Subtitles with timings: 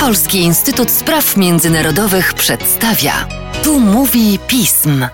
[0.00, 3.28] Polski Instytut Spraw Międzynarodowych przedstawia.
[3.64, 5.06] Tu mówi pism.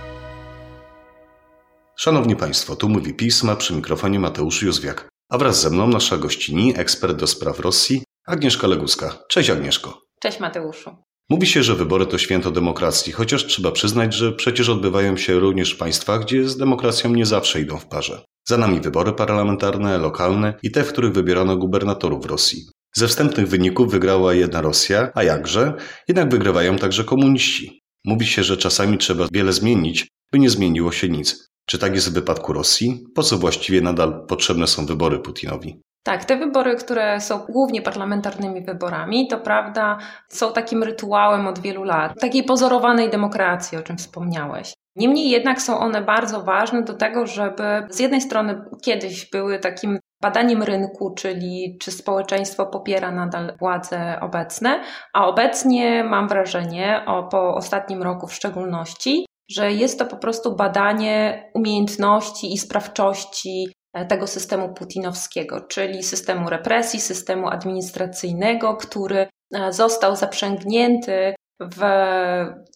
[1.96, 6.74] Szanowni Państwo, tu mówi pisma przy mikrofonie Mateusz Józwiak, a wraz ze mną nasza gościni,
[6.76, 9.18] ekspert do spraw Rosji, Agnieszka Leguska.
[9.28, 10.02] Cześć Agnieszko.
[10.20, 10.90] Cześć Mateuszu.
[11.30, 15.74] Mówi się, że wybory to święto demokracji, chociaż trzeba przyznać, że przecież odbywają się również
[15.74, 18.24] w państwach, gdzie z demokracją nie zawsze idą w parze.
[18.48, 22.66] Za nami wybory parlamentarne, lokalne i te, w których wybierano gubernatorów Rosji.
[22.94, 25.74] Ze wstępnych wyników wygrała jedna Rosja, a jakże?
[26.08, 27.82] Jednak wygrywają także komuniści.
[28.04, 31.48] Mówi się, że czasami trzeba wiele zmienić, by nie zmieniło się nic.
[31.66, 33.04] Czy tak jest w wypadku Rosji?
[33.14, 35.80] Po co właściwie nadal potrzebne są wybory Putinowi?
[36.02, 39.98] Tak, te wybory, które są głównie parlamentarnymi wyborami, to prawda,
[40.28, 44.72] są takim rytuałem od wielu lat, takiej pozorowanej demokracji, o czym wspomniałeś.
[44.96, 49.98] Niemniej jednak są one bardzo ważne do tego, żeby z jednej strony kiedyś były takim
[50.22, 54.82] badaniem rynku, czyli czy społeczeństwo popiera nadal władze obecne,
[55.14, 60.56] a obecnie mam wrażenie, o, po ostatnim roku w szczególności, że jest to po prostu
[60.56, 69.72] badanie umiejętności i sprawczości e, tego systemu putinowskiego, czyli systemu represji, systemu administracyjnego, który e,
[69.72, 71.80] został zaprzęgnięty w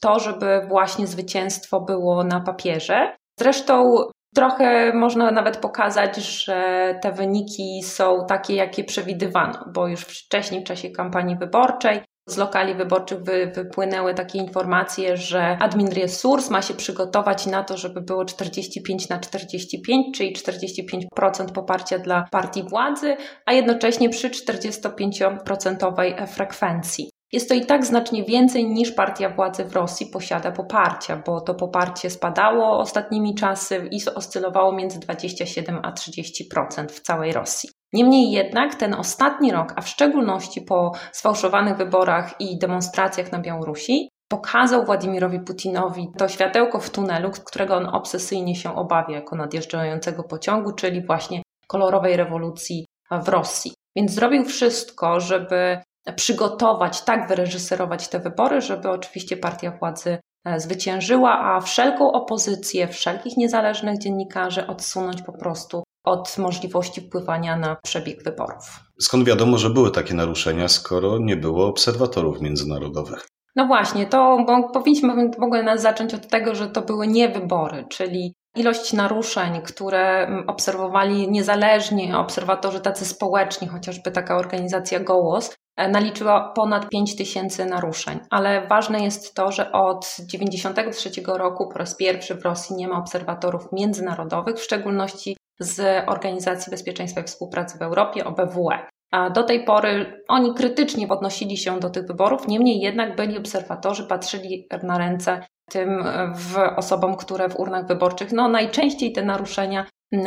[0.00, 3.16] to, żeby właśnie zwycięstwo było na papierze.
[3.40, 3.94] Zresztą
[4.34, 10.64] trochę można nawet pokazać, że te wyniki są takie, jakie przewidywano, bo już wcześniej w
[10.64, 16.74] czasie kampanii wyborczej z lokali wyborczych wy, wypłynęły takie informacje, że admin resurs ma się
[16.74, 23.52] przygotować na to, żeby było 45 na 45, czyli 45% poparcia dla partii władzy, a
[23.52, 27.11] jednocześnie przy 45% frekwencji.
[27.32, 31.54] Jest to i tak znacznie więcej niż partia władzy w Rosji posiada poparcia, bo to
[31.54, 37.70] poparcie spadało ostatnimi czasy i oscylowało między 27 a 30% w całej Rosji.
[37.92, 44.08] Niemniej jednak ten ostatni rok, a w szczególności po sfałszowanych wyborach i demonstracjach na Białorusi,
[44.28, 50.72] pokazał Władimirowi Putinowi to światełko w tunelu, którego on obsesyjnie się obawia jako nadjeżdżającego pociągu,
[50.72, 53.74] czyli właśnie kolorowej rewolucji w Rosji.
[53.96, 55.78] Więc zrobił wszystko, żeby
[56.16, 63.36] przygotować, tak wyreżyserować te wybory, żeby oczywiście partia władzy e, zwyciężyła, a wszelką opozycję, wszelkich
[63.36, 68.80] niezależnych dziennikarzy odsunąć po prostu od możliwości wpływania na przebieg wyborów.
[69.00, 73.26] Skąd wiadomo, że były takie naruszenia, skoro nie było obserwatorów międzynarodowych?
[73.56, 78.34] No właśnie, to powinniśmy w ogóle zacząć od tego, że to były nie wybory, czyli
[78.56, 86.88] ilość naruszeń, które obserwowali niezależnie obserwatorzy tacy społeczni, chociażby taka organizacja Gołos, e, naliczyła ponad
[86.88, 88.20] 5 tysięcy naruszeń.
[88.30, 92.98] Ale ważne jest to, że od 1993 roku po raz pierwszy w Rosji nie ma
[92.98, 98.86] obserwatorów międzynarodowych, w szczególności z Organizacji Bezpieczeństwa i Współpracy w Europie, OBWE.
[99.12, 104.06] A do tej pory oni krytycznie odnosili się do tych wyborów, niemniej jednak byli obserwatorzy,
[104.06, 109.86] patrzyli na ręce tym w osobom, które w urnach wyborczych no, najczęściej te naruszenia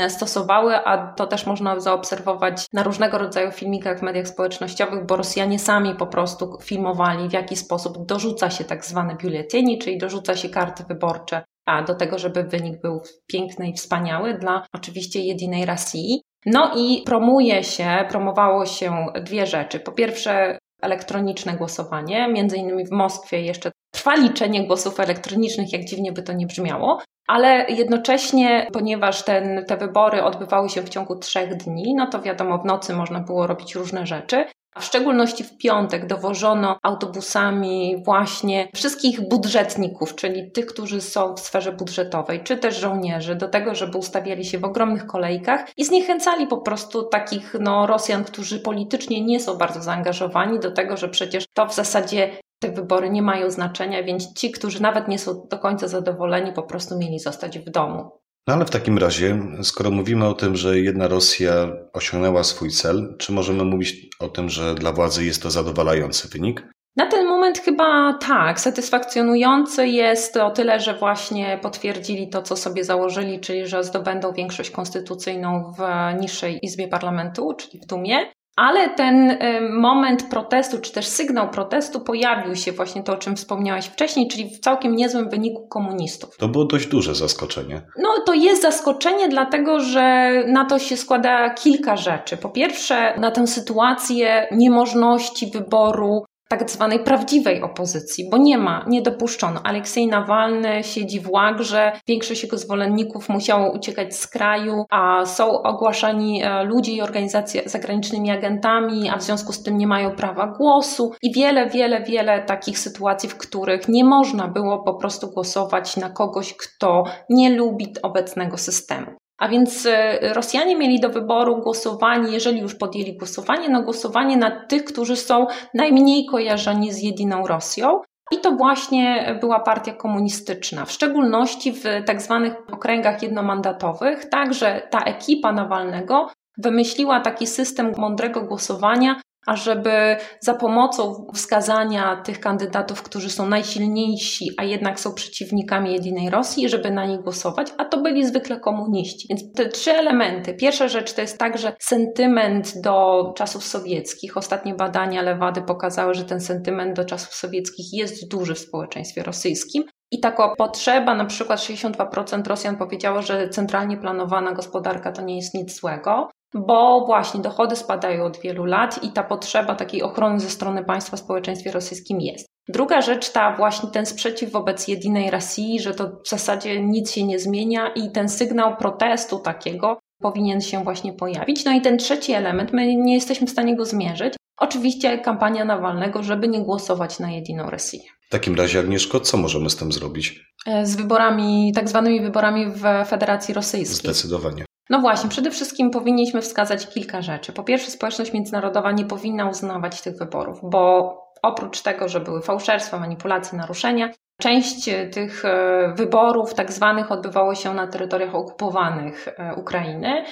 [0.10, 5.60] stosowały, a to też można zaobserwować na różnego rodzaju filmikach w mediach społecznościowych, bo Rosjanie
[5.60, 10.50] sami po prostu filmowali, w jaki sposób dorzuca się tak zwane biuletyni, czyli dorzuca się
[10.50, 16.22] karty wyborcze a do tego, żeby wynik był piękny i wspaniały dla oczywiście jedynej Rosji.
[16.46, 19.80] No i promuje się, promowało się dwie rzeczy.
[19.80, 26.12] Po pierwsze, elektroniczne głosowanie, między innymi w Moskwie jeszcze trwa liczenie głosów elektronicznych, jak dziwnie
[26.12, 31.56] by to nie brzmiało, ale jednocześnie, ponieważ ten, te wybory odbywały się w ciągu trzech
[31.56, 34.46] dni, no to wiadomo, w nocy można było robić różne rzeczy.
[34.80, 41.72] W szczególności w piątek dowożono autobusami właśnie wszystkich budżetników, czyli tych, którzy są w sferze
[41.72, 46.58] budżetowej, czy też żołnierzy, do tego, żeby ustawiali się w ogromnych kolejkach i zniechęcali po
[46.58, 51.66] prostu takich no, Rosjan, którzy politycznie nie są bardzo zaangażowani, do tego, że przecież to
[51.66, 55.88] w zasadzie te wybory nie mają znaczenia, więc ci, którzy nawet nie są do końca
[55.88, 58.12] zadowoleni, po prostu mieli zostać w domu.
[58.48, 63.16] No ale w takim razie, skoro mówimy o tym, że jedna Rosja osiągnęła swój cel,
[63.20, 66.68] czy możemy mówić o tym, że dla władzy jest to zadowalający wynik?
[66.96, 68.60] Na ten moment chyba tak.
[68.60, 74.70] Satysfakcjonujący jest o tyle, że właśnie potwierdzili to, co sobie założyli, czyli że zdobędą większość
[74.70, 75.82] konstytucyjną w
[76.22, 78.32] niższej izbie parlamentu, czyli w Dumie.
[78.56, 79.38] Ale ten y,
[79.70, 84.50] moment protestu, czy też sygnał protestu pojawił się właśnie to, o czym wspomniałaś wcześniej, czyli
[84.50, 86.38] w całkiem niezłym wyniku komunistów.
[86.38, 87.82] To było dość duże zaskoczenie.
[87.98, 92.38] No to jest zaskoczenie, dlatego że na to się składa kilka rzeczy.
[92.38, 99.02] Po pierwsze, na tę sytuację niemożności wyboru tak zwanej prawdziwej opozycji, bo nie ma, nie
[99.02, 99.62] dopuszczono.
[99.64, 106.44] Aleksiej Nawalny siedzi w łagrze, większość jego zwolenników musiało uciekać z kraju, a są ogłaszani
[106.44, 111.12] e, ludzie i organizacje zagranicznymi agentami, a w związku z tym nie mają prawa głosu
[111.22, 116.10] i wiele, wiele, wiele takich sytuacji, w których nie można było po prostu głosować na
[116.10, 119.25] kogoś, kto nie lubi obecnego systemu.
[119.38, 124.66] A więc e, Rosjanie mieli do wyboru głosowanie, jeżeli już podjęli głosowanie, no głosowanie na
[124.66, 128.02] tych, którzy są najmniej kojarzeni z jedyną Rosją.
[128.32, 134.30] I to właśnie była partia komunistyczna, w szczególności w tak zwanych okręgach jednomandatowych.
[134.30, 143.04] Także ta ekipa Nawalnego wymyśliła taki system mądrego głosowania, ażeby za pomocą wskazania tych kandydatów,
[143.04, 148.02] którzy są najsilniejsi, a jednak są przeciwnikami jedynej Rosji, żeby na nich głosować, a to
[148.02, 149.28] byli zwykle komuniści.
[149.30, 150.54] Więc te trzy elementy.
[150.54, 154.38] Pierwsza rzecz to jest także sentyment do czasów sowieckich.
[154.38, 159.84] Ostatnie badania Lewady pokazały, że ten sentyment do czasów sowieckich jest duży w społeczeństwie rosyjskim.
[160.12, 165.54] I taka potrzeba, na przykład 62% Rosjan powiedziało, że centralnie planowana gospodarka to nie jest
[165.54, 170.50] nic złego bo właśnie dochody spadają od wielu lat i ta potrzeba takiej ochrony ze
[170.50, 172.48] strony państwa w społeczeństwie rosyjskim jest.
[172.68, 177.24] Druga rzecz, ta właśnie ten sprzeciw wobec jedynej Rosji, że to w zasadzie nic się
[177.24, 181.66] nie zmienia i ten sygnał protestu takiego powinien się właśnie pojawić.
[181.66, 184.34] No i ten trzeci element, my nie jesteśmy w stanie go zmierzyć.
[184.58, 188.00] Oczywiście kampania Nawalnego, żeby nie głosować na jedyną Rosję.
[188.28, 190.42] W takim razie, Agnieszko, co możemy z tym zrobić?
[190.66, 194.14] E, z wyborami, tak zwanymi wyborami w Federacji Rosyjskiej.
[194.14, 194.65] Zdecydowanie.
[194.90, 197.54] No właśnie, przede wszystkim powinniśmy wskazać kilka rzeczy.
[197.54, 203.00] Po pierwsze, społeczność międzynarodowa nie powinna uznawać tych wyborów, bo oprócz tego, że były fałszerstwa,
[203.00, 204.10] manipulacje, naruszenia,
[204.42, 210.24] część tych e, wyborów tak zwanych odbywało się na terytoriach okupowanych e, Ukrainy.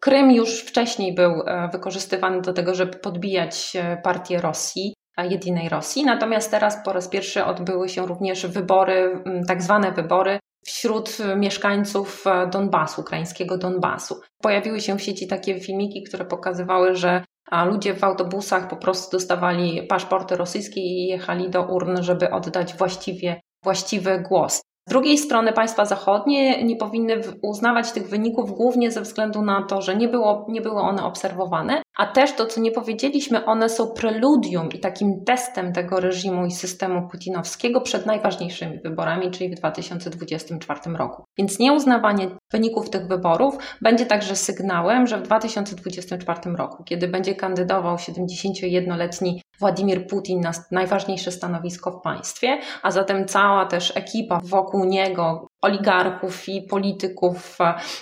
[0.00, 4.94] Krym już wcześniej był e, wykorzystywany do tego, żeby podbijać partię Rosji
[5.30, 6.04] jedynej Rosji.
[6.04, 13.00] Natomiast teraz po raz pierwszy odbyły się również wybory, tak zwane wybory wśród mieszkańców Donbasu,
[13.00, 14.20] ukraińskiego Donbasu.
[14.42, 17.24] Pojawiły się w sieci takie filmiki, które pokazywały, że
[17.66, 23.40] ludzie w autobusach po prostu dostawali paszporty rosyjskie i jechali do urn, żeby oddać właściwie,
[23.64, 24.62] właściwy głos.
[24.88, 29.82] Z drugiej strony państwa zachodnie nie powinny uznawać tych wyników głównie ze względu na to,
[29.82, 33.90] że nie, było, nie były one obserwowane, a też to, co nie powiedzieliśmy, one są
[33.90, 40.80] preludium i takim testem tego reżimu i systemu putinowskiego przed najważniejszymi wyborami, czyli w 2024
[40.96, 41.24] roku.
[41.38, 47.96] Więc nieuznawanie wyników tych wyborów będzie także sygnałem, że w 2024 roku, kiedy będzie kandydował
[47.96, 55.49] 71-letni Władimir Putin na najważniejsze stanowisko w państwie, a zatem cała też ekipa wokół niego,
[55.62, 57.58] oligarchów i polityków,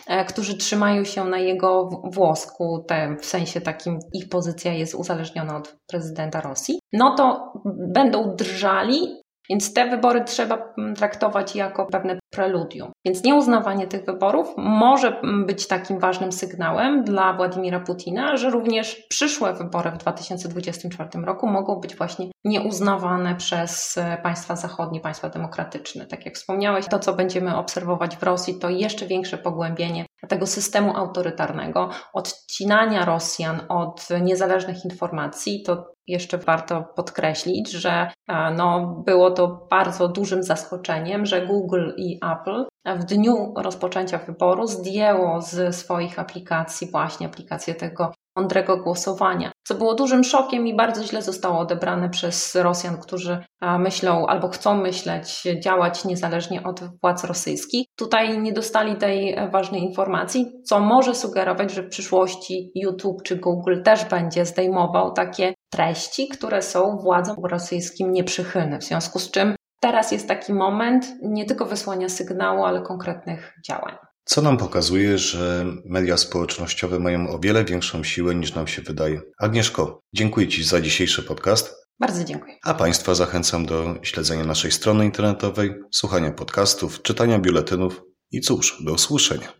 [0.06, 2.86] e, którzy trzymają się na jego włosku,
[3.20, 7.52] w sensie takim ich pozycja jest uzależniona od prezydenta Rosji, no to
[7.92, 12.92] będą drżali więc te wybory trzeba mm, traktować jako pewne preludium.
[13.04, 19.54] Więc nieuznawanie tych wyborów może być takim ważnym sygnałem dla Władimira Putina, że również przyszłe
[19.54, 26.06] wybory w 2024 roku mogą być właśnie nieuznawane przez e, państwa zachodnie, państwa demokratyczne.
[26.06, 30.96] Tak jak wspomniałeś, to co będziemy obserwować w Rosji to jeszcze większe pogłębienie tego systemu
[30.96, 39.66] autorytarnego, odcinania Rosjan od niezależnych informacji, to jeszcze warto podkreślić, że e, no, było to
[39.70, 41.90] bardzo dużym zaskoczeniem, że Google
[42.22, 42.64] Apple
[42.96, 49.94] w dniu rozpoczęcia wyboru zdjęło z swoich aplikacji właśnie aplikację tego mądrego głosowania, co było
[49.94, 53.44] dużym szokiem i bardzo źle zostało odebrane przez Rosjan, którzy
[53.78, 57.86] myślą albo chcą myśleć, działać niezależnie od władz rosyjskich.
[57.96, 63.82] Tutaj nie dostali tej ważnej informacji, co może sugerować, że w przyszłości YouTube czy Google
[63.82, 68.78] też będzie zdejmował takie treści, które są władzom rosyjskim nieprzychylne.
[68.78, 73.94] W związku z czym teraz jest taki moment nie tylko wysłania sygnału, ale konkretnych działań.
[74.24, 79.20] Co nam pokazuje, że media społecznościowe mają o wiele większą siłę niż nam się wydaje.
[79.38, 81.74] Agnieszko, dziękuję Ci za dzisiejszy podcast.
[82.00, 82.56] Bardzo dziękuję.
[82.64, 88.92] A Państwa zachęcam do śledzenia naszej strony internetowej, słuchania podcastów, czytania biuletynów i cóż, do
[88.92, 89.52] usłyszenia.